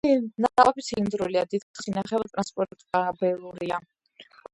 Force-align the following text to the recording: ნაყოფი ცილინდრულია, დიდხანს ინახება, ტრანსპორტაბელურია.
ნაყოფი 0.43 0.83
ცილინდრულია, 0.85 1.43
დიდხანს 1.51 1.89
ინახება, 1.91 2.29
ტრანსპორტაბელურია. 2.31 3.79